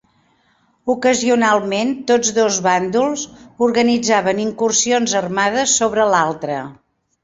[0.93, 3.29] Ocasionalment tots dos bàndols
[3.69, 6.63] organitzaven incursions armades sobre l'altre.